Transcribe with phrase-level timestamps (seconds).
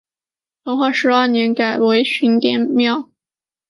[0.65, 3.09] 成化十二年改为寻甸府。